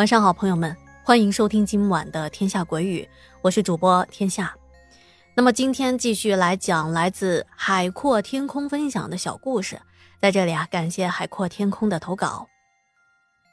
[0.00, 0.74] 晚上好，朋友们，
[1.04, 3.02] 欢迎收听今晚的《天下鬼语》，
[3.42, 4.56] 我是主播天下。
[5.36, 9.78] 那么今天继续来讲来自海阔天空分享的小故事，
[10.18, 12.48] 在这里啊，感谢海阔天空的投稿。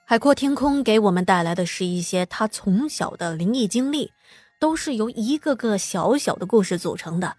[0.06, 4.14] 海阔天空给我们带来的是一些他从小的灵异经历，
[4.58, 7.36] 都是由一个个小小的故事组成的。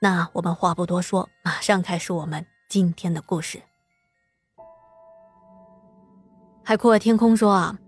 [0.00, 3.62] 那我们话不多说，马上开始我们今天的故事。
[6.62, 7.78] 海阔天空说啊，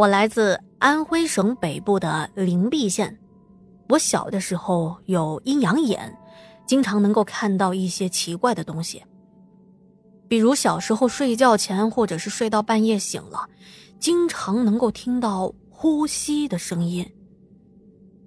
[0.00, 3.14] 我来自安徽省北部的灵璧县。
[3.90, 6.16] 我小的时候有阴阳眼，
[6.64, 9.04] 经常能够看到一些奇怪的东西。
[10.26, 13.46] 比如小时候睡觉前，或者是睡到半夜醒了，
[13.98, 17.06] 经常能够听到呼吸的声音。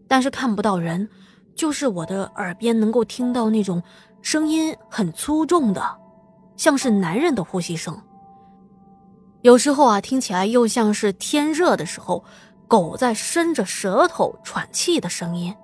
[0.08, 1.10] 但是看不到人，
[1.56, 3.82] 就是我的耳边能够听到那种
[4.22, 5.84] 声音很粗重的，
[6.56, 8.00] 像是男人的呼吸声。
[9.44, 12.26] 有时候啊，听起来又像是天热的时候。
[12.66, 15.56] 狗在伸着舌头喘气的声音，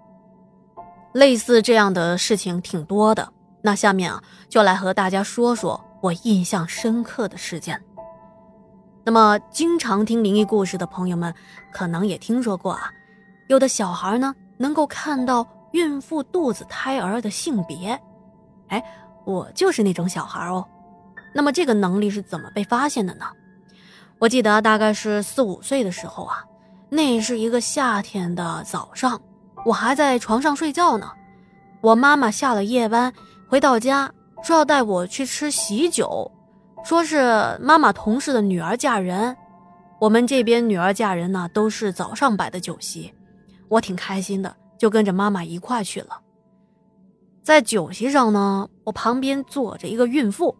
[1.11, 3.33] 类似这样的事情挺多的。
[3.63, 7.81] 那下面啊，就来和大家说说我印象深刻的事件。
[9.03, 11.33] 那么，经常听灵异故事的朋友们，
[11.71, 12.91] 可能也听说过啊，
[13.47, 17.99] 有的小孩呢能够看到孕妇肚子胎儿的性别。
[18.67, 18.83] 哎，
[19.25, 20.63] 我就是那种小孩哦。
[21.33, 23.25] 那么，这个能力是怎么被发现的呢？
[24.19, 26.43] 我记得大概是四五岁的时候啊。
[26.91, 29.21] 那是一个夏天的早上，
[29.63, 31.11] 我还在床上睡觉呢。
[31.81, 33.13] 我妈妈下了夜班
[33.47, 34.11] 回到家，
[34.41, 36.31] 说要带我去吃喜酒，
[36.83, 39.37] 说是妈妈同事的女儿嫁人。
[39.99, 43.13] 我们这边女儿嫁人呢，都是早上摆的酒席，
[43.67, 46.21] 我挺开心的，就跟着妈妈一块去了。
[47.43, 50.55] 在酒席上呢，我旁边坐着一个孕妇，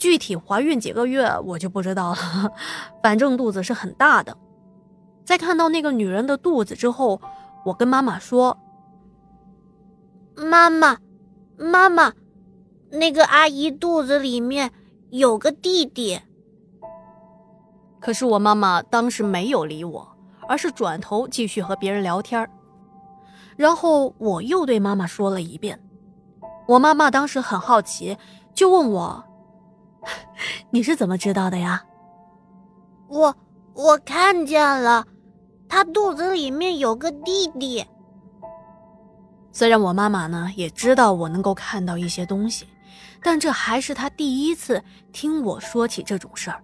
[0.00, 2.16] 具体怀孕几个月我就不知道了，
[3.02, 4.36] 反正肚子是很大的。
[5.24, 7.20] 在看到那个女人的肚子之后，
[7.66, 8.58] 我跟妈妈说
[10.34, 10.96] ：“妈妈，
[11.56, 12.14] 妈妈，
[12.90, 14.72] 那个阿姨肚子里面
[15.10, 16.18] 有个弟弟。”
[18.00, 20.16] 可是我妈妈当时没有理我，
[20.48, 22.48] 而是转头继续和别人聊天
[23.56, 25.78] 然后我又对妈妈说了一遍，
[26.66, 28.16] 我妈妈当时很好奇，
[28.54, 29.22] 就问我
[30.70, 31.84] ：“你是怎么知道的呀？”
[33.08, 33.34] 我。
[33.72, 35.06] 我看见了，
[35.68, 37.82] 他肚子里面有个弟弟。
[39.52, 42.66] 虽然我妈妈呢也知道我能够看到一些东西，
[43.22, 46.60] 但这还是她第一次听我说起这种事儿。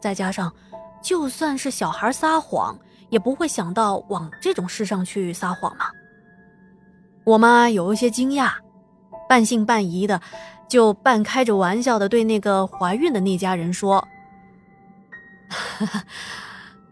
[0.00, 0.52] 再加上，
[1.02, 2.76] 就算是小孩撒谎，
[3.10, 5.86] 也不会想到往这种事上去撒谎嘛。
[7.24, 8.50] 我妈有一些惊讶，
[9.28, 10.20] 半信半疑的，
[10.70, 14.02] 就半开着玩笑的对那个怀孕的那家人说。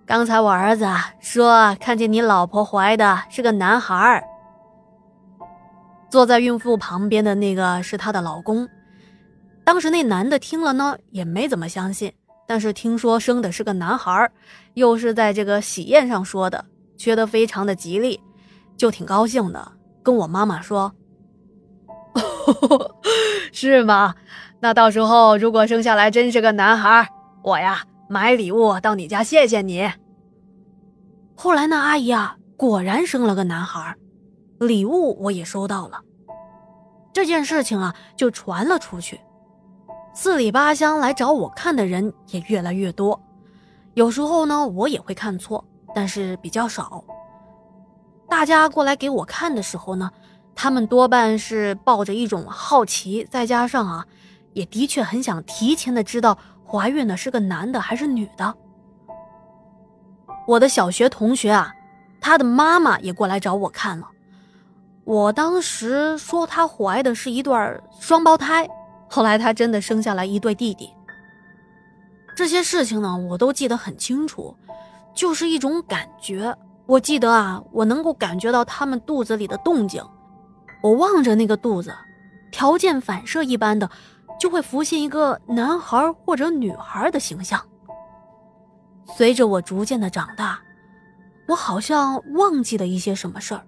[0.05, 0.85] 刚才我儿子
[1.21, 4.25] 说看见你老婆怀的是个男孩儿
[6.11, 8.69] 坐在孕妇旁边的那个是她的老公。
[9.65, 12.13] 当时那男的听了呢，也没怎么相信，
[12.47, 14.29] 但是听说生的是个男孩
[14.75, 16.65] 又是在这个喜宴上说的，
[16.97, 18.19] 觉得非常的吉利，
[18.77, 19.73] 就挺高兴的，
[20.03, 20.91] 跟我妈妈说
[23.53, 24.15] ：“是吗？
[24.61, 27.09] 那到时候如果生下来真是个男孩
[27.43, 29.87] 我呀。”买礼物到你家谢谢你。
[31.37, 33.95] 后来那阿姨啊，果然生了个男孩，
[34.59, 36.01] 礼物我也收到了。
[37.13, 39.21] 这件事情啊，就传了出去，
[40.15, 43.21] 四里八乡来找我看的人也越来越多。
[43.93, 45.63] 有时候呢，我也会看错，
[45.95, 47.05] 但是比较少。
[48.27, 50.11] 大家过来给我看的时候呢，
[50.61, 54.05] 他们多半是抱着一种好奇，再加上啊，
[54.55, 56.37] 也的确很想提前的知道。
[56.67, 58.57] 怀孕的是个男的还是女的？
[60.49, 61.73] 我的小学同学啊，
[62.21, 64.09] 他的妈妈也过来找我看了。
[65.05, 67.55] 我当时说她怀的是一对
[68.01, 68.69] 双胞胎，
[69.09, 70.91] 后来她真的生下来一对弟弟。
[72.35, 74.57] 这些事情呢，我都记得很清楚，
[75.15, 76.53] 就是一种感觉。
[76.85, 80.03] 我记得啊，我能够感觉到他们肚子里的动静。
[80.83, 81.95] 我望着那个肚子，
[82.51, 83.91] 条件反射一般的。
[84.39, 87.61] 就会浮现一个男孩或者女孩的形象。
[89.17, 90.61] 随着我逐渐的长大，
[91.49, 93.67] 我好像忘记了一些什么事儿，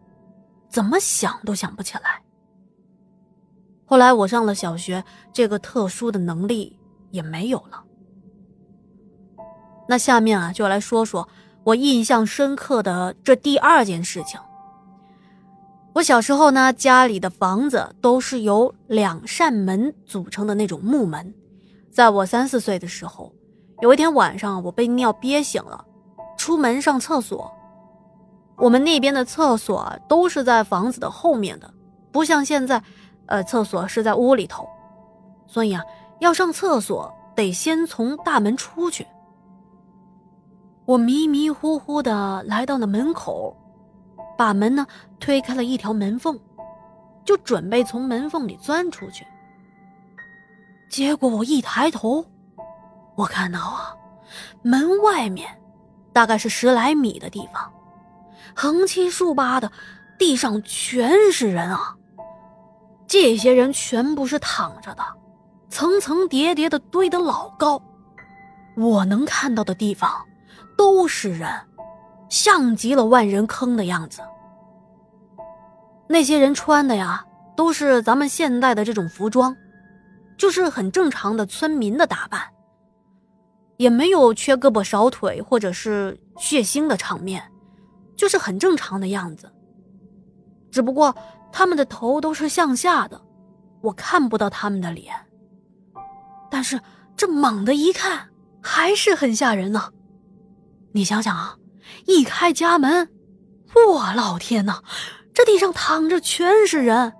[0.69, 2.23] 怎么想都想不起来。
[3.85, 5.03] 后来我上了小学，
[5.33, 6.79] 这个特殊的能力
[7.11, 7.83] 也没有了。
[9.89, 11.29] 那下面啊，就来说说
[11.65, 14.39] 我印象深刻的这第二件事情。
[15.93, 21.35] 我小时候呢，家里的房子都是由两扇门组成的那种木门。
[21.91, 23.33] 在我三四岁的时候，
[23.81, 25.85] 有一天晚上，我被尿憋醒了，
[26.39, 27.53] 出门上厕所。
[28.57, 31.69] 我们那边的厕所都是在房子的后面的，
[32.13, 32.81] 不像现在，
[33.27, 34.69] 呃，厕所是在屋里头，
[35.49, 35.83] 所以啊，
[36.21, 39.05] 要上厕所得先从大门出去。
[40.85, 43.57] 我迷迷糊糊的来到了门口，
[44.41, 44.87] 把门呢
[45.19, 46.41] 推开了一条门缝，
[47.27, 49.27] 就准备从门缝里钻出去。
[50.89, 52.25] 结果我一抬头，
[53.17, 53.95] 我看到啊，
[54.63, 55.47] 门外面
[56.15, 57.71] 大概是十来米的地方。
[58.57, 59.71] 横七竖八的，
[60.19, 61.95] 地上全是人啊！
[63.07, 65.03] 这些人全部是躺着的，
[65.69, 67.83] 层层叠叠的堆得老高。
[68.75, 70.11] 我能看到的地方
[70.79, 71.47] 都是人，
[72.31, 74.23] 像极了万人坑的样子。
[76.09, 79.55] 那些人穿的呀，都是咱们现代的这种服装，
[80.39, 82.41] 就是很正常的村民的打扮，
[83.77, 87.43] 也没有缺胳膊少腿或者是血腥的场面。
[88.17, 89.51] 就是很正常的样子，
[90.71, 91.15] 只不过
[91.51, 93.19] 他们的头都是向下的，
[93.81, 95.15] 我看不到他们的脸。
[96.51, 96.79] 但是
[97.17, 98.29] 这猛的一看，
[98.61, 99.91] 还是很吓人呢。
[100.93, 101.57] 你想想啊，
[102.07, 103.09] 一开家门，
[103.75, 104.83] 我老天呐，
[105.33, 107.13] 这地上躺着全是人。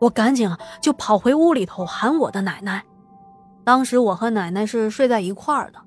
[0.00, 2.84] 我赶紧啊就跑回屋里头喊我的奶奶。
[3.64, 5.78] 当时我和奶奶是睡在一块儿的。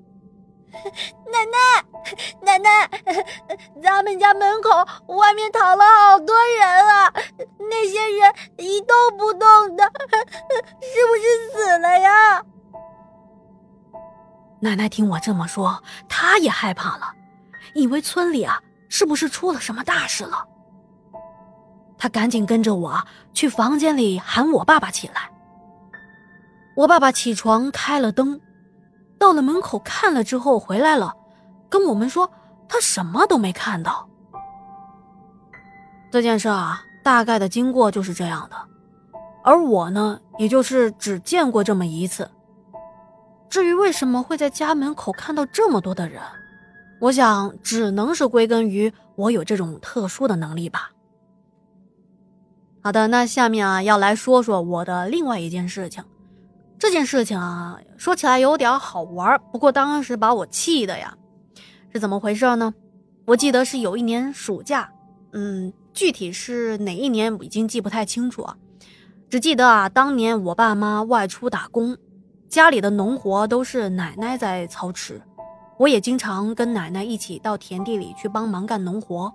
[1.30, 1.84] 奶奶，
[2.42, 2.90] 奶奶，
[3.82, 4.70] 咱们家门口
[5.14, 7.12] 外面躺了好多人啊！
[7.58, 12.42] 那些人一动不动的，是不是死了呀？
[14.60, 17.12] 奶奶听我这么说，她也害怕了，
[17.78, 20.44] 以为村里啊是不是出了什么大事了？
[21.96, 23.02] 他赶紧跟着我
[23.32, 25.30] 去房间里喊我爸爸起来。
[26.76, 28.40] 我爸爸起床开了灯。
[29.18, 31.12] 到了门口看了之后回来了，
[31.68, 32.30] 跟我们说
[32.68, 34.08] 他什么都没看到。
[36.12, 38.56] 这件事啊，大概的经过就是这样的，
[39.42, 42.30] 而我呢，也就是只见过这么一次。
[43.50, 46.22] 至于为什么会在家门口看到这么多的人，
[47.00, 50.90] 我想只能是归根于我有这种特殊的能力吧。
[52.80, 56.02] 好的，那下面啊，要来说说我的另外一件事情。
[56.78, 61.16] 这件事情啊，说起来有点好玩，不过当时把我气的呀，
[61.92, 62.72] 是怎么回事呢？
[63.26, 64.90] 我记得是有一年暑假，
[65.32, 68.56] 嗯，具体是哪一年已经记不太清楚啊，
[69.28, 71.96] 只记得啊，当年我爸妈外出打工，
[72.48, 75.20] 家里的农活都是奶奶在操持，
[75.78, 79.32] 我也经常跟奶奶一起到田地里去帮忙干农活。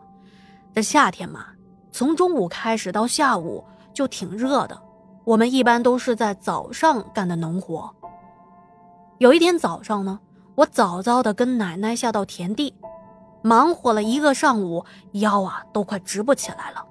[0.75, 1.45] 这夏天嘛，
[1.91, 3.63] 从中午开始到下午
[3.93, 4.79] 就挺热的。
[5.23, 7.89] 我们一般都是在早上干的农活。
[9.19, 10.19] 有一天早上呢，
[10.55, 12.75] 我早早的跟奶奶下到田地，
[13.41, 16.85] 忙活了一个上午，腰啊都快直不起来了。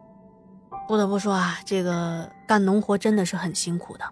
[0.88, 4.04] 不得不说啊，这个干农活真的是很辛苦的。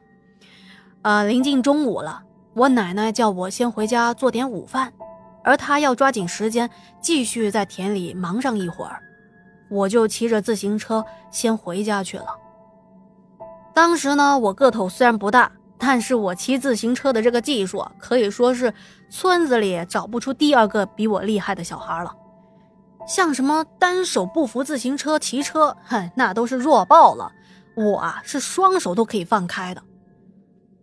[1.01, 2.23] 呃，临近中午了，
[2.53, 4.93] 我奶奶叫我先回家做点午饭，
[5.51, 6.71] 而他要抓紧时间
[7.01, 9.03] 继续在田里忙上一会儿，
[9.69, 12.27] 我就骑着自行车先回家去了。
[13.75, 18.73] 当时呢，我个头虽然不大，但是我骑自行车的这个技术可以说是
[19.11, 22.15] 村子里找不出第二个比我厉害的小孩了。
[23.09, 27.33] 像什么单手不扶自行车骑车，哼，那都是弱爆了。
[27.75, 29.83] 我啊是双手都可以放开的。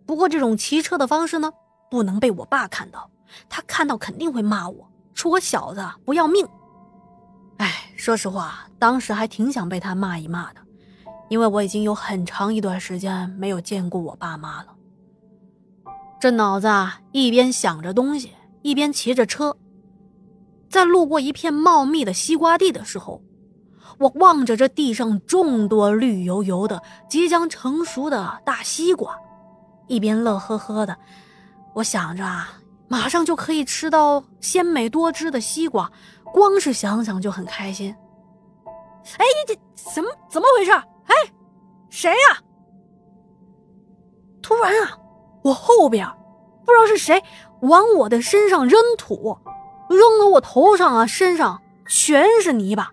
[0.04, 1.50] 不过这种骑车的方式呢，
[1.90, 3.08] 不能被我爸看到，
[3.48, 6.46] 他看到肯定会骂我，说我小子不要命。
[7.58, 10.60] 哎，说实话，当时还挺想被他骂一骂的。
[11.28, 14.68] 因为我已经有很长一段时间没有见过我爸妈了，
[16.18, 18.32] 这脑子啊一边想着东西，
[18.62, 19.54] 一边骑着车，
[20.70, 23.20] 在路过一片茂密的西瓜地的时候，
[23.98, 29.14] 我望着这地上众多绿油油的、即将成熟的大西瓜，
[29.86, 30.96] 一边乐呵呵的，
[31.74, 32.54] 我想着啊，
[32.88, 35.90] 马上就可以吃到鲜美多汁的西瓜，
[36.24, 37.94] 光是想想就很开心。
[39.18, 39.54] 哎，这
[39.94, 40.70] 怎么怎么回事？
[40.72, 41.14] 哎，
[41.90, 42.38] 谁呀？
[44.42, 44.98] 突然啊，
[45.42, 46.06] 我后边
[46.64, 47.22] 不知道是谁
[47.60, 49.38] 往我的身上扔土，
[49.90, 52.90] 扔的我头上啊，身上全是泥巴。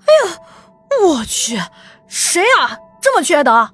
[0.00, 0.38] 哎呀，
[1.06, 1.58] 我去，
[2.06, 2.78] 谁啊？
[3.00, 3.70] 这么缺德！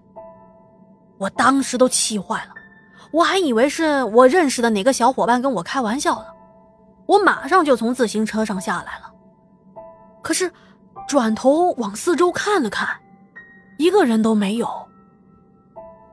[1.19, 2.55] 我当时都气坏了，
[3.11, 6.27] 我还以为是我认识的哪个小伙伴跟我开玩笑呢，
[7.07, 9.13] 我马上就从自行车上下来了。
[10.23, 10.53] 可是
[11.07, 12.89] 转头往四周看了看。
[13.79, 14.69] 一个人都没有。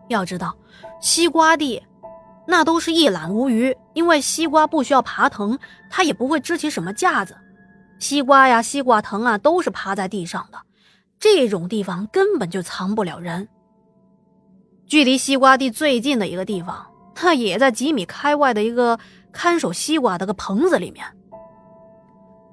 [0.07, 0.55] 要知道，
[1.01, 1.83] 西瓜地
[2.45, 3.75] 那都是一览无余。
[3.93, 5.57] 因为西瓜不需要爬藤，
[5.89, 7.35] 它也不会支起什么架子。
[7.97, 10.59] 西瓜呀，西瓜藤啊，都是趴在地上的。
[11.19, 13.47] 这种地方根本就藏不了人。
[14.87, 16.85] 距离西瓜地最近的一个地方，
[17.21, 18.99] 那也在几米开外的一个
[19.31, 21.05] 看守西瓜的个棚子里面。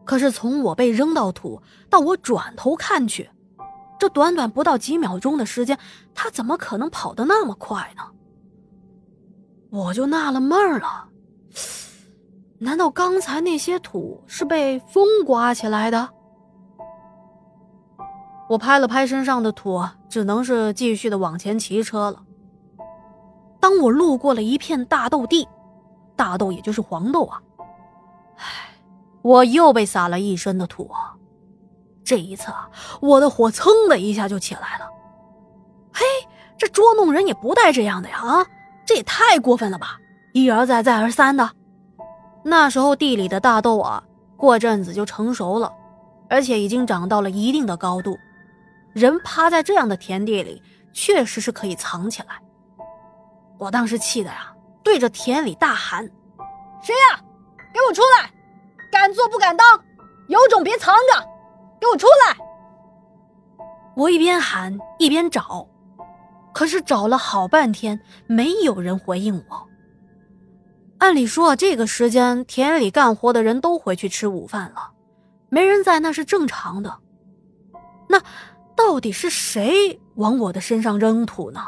[0.04, 3.30] 可是从我被扔到土到我转头看去，
[3.98, 5.78] 这短短不到几秒钟的时间，
[6.14, 8.02] 他怎么可能跑得那么快呢？
[9.70, 11.08] 我就纳了闷了，
[12.58, 16.08] 难道刚才那些土是被风刮起来的？
[18.52, 22.22] 我拍了拍身上的土，只能是继续的往前骑车了。
[23.58, 25.48] 当我路过了一片大豆地，
[26.16, 27.40] 大豆也就是黄豆啊，
[28.36, 28.44] 唉，
[29.22, 30.90] 我又被撒了一身的土。
[32.04, 32.68] 这一次啊，
[33.00, 34.86] 我的火蹭的一下就起来了。
[35.90, 36.04] 嘿，
[36.58, 38.18] 这捉弄人也不带这样的呀！
[38.18, 38.46] 啊，
[38.84, 39.98] 这也太过分了吧！
[40.34, 41.52] 一而再，再而三的。
[42.44, 44.04] 那时候地里的大豆啊，
[44.36, 45.72] 过阵子就成熟了，
[46.28, 48.18] 而且已经长到了一定的高度。
[48.92, 52.40] 人趴在这样的田地里，确实是可以藏起来。
[53.58, 56.04] 我当时气的呀，对着田里大喊
[56.82, 57.20] ：“谁呀？
[57.72, 58.30] 给我出来！
[58.90, 59.66] 敢做不敢当，
[60.28, 61.26] 有种别藏着，
[61.80, 62.36] 给我出来！”
[63.96, 65.66] 我一边喊一边找，
[66.52, 69.68] 可是找了好半天，没有人回应我。
[70.98, 74.92] 按理说这个时间田里干活的人都回去吃午饭了，
[75.48, 76.98] 没人在那是正常的。
[78.08, 78.20] 那。
[78.84, 81.60] 到底是谁往我的身上扔土呢？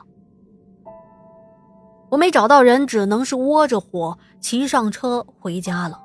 [2.11, 6.01] 我没找到人，只能是窝着火骑上车回家了。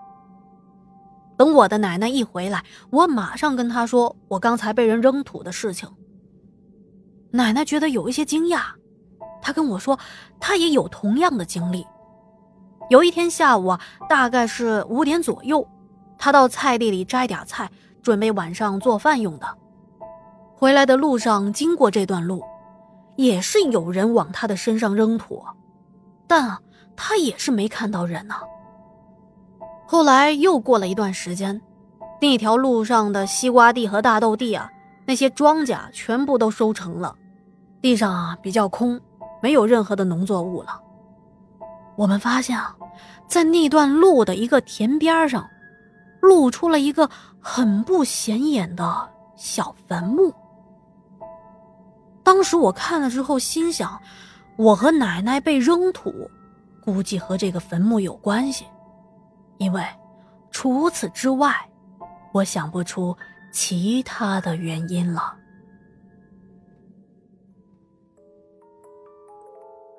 [1.36, 5.90] 等我的奶奶一回来，我马上跟她说我刚才被人扔土的事情。
[7.32, 8.62] 奶奶觉得有一些惊讶，
[9.42, 9.98] 她跟我说
[10.40, 11.84] 她也有同样的经历。
[12.92, 15.68] 有一天下午啊，大概是五点左右，
[16.20, 17.68] 她到菜地里摘点菜，
[18.04, 19.58] 准备晚上做饭用的。
[20.60, 22.44] 回来的路上，经过这段路，
[23.16, 25.42] 也是有人往他的身上扔土，
[26.28, 26.58] 但
[26.98, 28.36] 他也是没看到人呢。
[29.88, 31.62] 后来又过了一段时间，
[32.20, 34.70] 那条路上的西瓜地和大豆地啊，
[35.08, 37.16] 那些庄稼全部都收成了，
[37.82, 39.00] 地上啊比较空，
[39.42, 40.78] 没有任何的农作物了。
[41.96, 42.76] 我们发现啊，
[43.30, 45.50] 在那段路的一个田边上，
[46.20, 50.34] 露出了一个很不显眼的小坟墓。
[52.24, 54.02] 当时我看了之后，心想，
[54.58, 56.30] 我和奶奶被扔土，
[56.84, 58.66] 估计和这个坟墓有关系，
[59.58, 59.84] 因为
[60.52, 61.54] 除此之外，
[62.34, 63.18] 我想不出
[63.52, 65.36] 其他的原因了。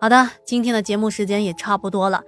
[0.01, 2.23] 好的，今天的节目时间也差不多了，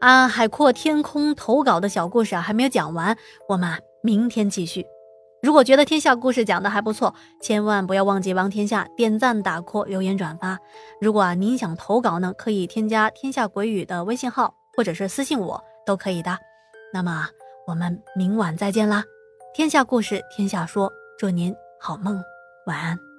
[0.00, 3.16] 啊，海阔天空投稿的小故事啊还没有讲完，
[3.48, 4.86] 我们明天继续。
[5.42, 10.56] 如果觉得天下故事讲的还不错，千万不要忘记帮天下点赞、打 call、留言、转发。
[11.00, 16.38] 如果啊您想投稿呢，可以添加天下鬼语的微信号，或者是私信我都可以的。
[16.94, 17.26] 那么
[17.66, 19.02] 我们明晚再见啦！
[19.52, 22.22] 天下故事，天下说，祝您好梦，
[22.66, 23.11] 晚安。